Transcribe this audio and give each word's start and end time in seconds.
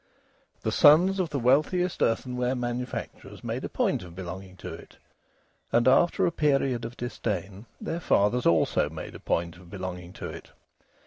The 0.61 0.71
sons 0.71 1.19
of 1.19 1.29
the 1.29 1.37
wealthiest 1.37 2.01
earthenware 2.01 2.55
manufacturers 2.55 3.43
made 3.43 3.63
a 3.63 3.69
point 3.69 4.01
of 4.01 4.15
belonging 4.15 4.57
to 4.57 4.73
it, 4.73 4.97
and, 5.71 5.87
after 5.87 6.25
a 6.25 6.31
period 6.31 6.85
of 6.85 6.97
disdain, 6.97 7.67
their 7.79 7.99
fathers 7.99 8.47
also 8.47 8.89
made 8.89 9.13
a 9.13 9.19
point 9.19 9.57
of 9.57 9.69
belonging 9.69 10.11
to 10.13 10.27
it. 10.27 10.49